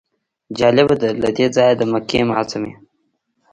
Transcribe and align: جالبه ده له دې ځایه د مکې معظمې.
جالبه 0.57 0.95
ده 1.01 1.09
له 1.21 1.29
دې 1.37 1.47
ځایه 1.55 1.73
د 1.77 1.81
مکې 1.91 2.19
معظمې. 2.29 2.73